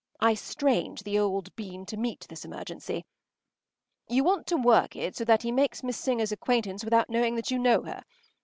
”I 0.29 0.33
strained 0.33 1.03
the 1.05 1.19
old 1.19 1.55
bean 1.55 1.85
to 1.85 1.95
meet 1.95 2.25
this 2.27 2.43
emergency. 2.43 3.05
“You 4.09 4.23
want 4.23 4.47
to 4.47 4.57
work 4.57 4.95
it 4.95 5.15
so 5.15 5.23
that 5.25 5.43
he 5.43 5.51
makes 5.51 5.83
Miss 5.83 5.97
Singer’s 5.99 6.31
acquaintance 6.31 6.83
without 6.83 7.11
knowing 7.11 7.35
that 7.35 7.51
you 7.51 7.59
know 7.59 7.83
her. 7.83 8.01